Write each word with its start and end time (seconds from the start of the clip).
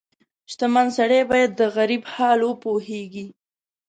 •شتمن 0.51 0.87
سړی 0.97 1.21
باید 1.31 1.51
د 1.55 1.61
غریب 1.77 2.03
حال 2.13 2.39
وپوهيږي. 2.43 3.25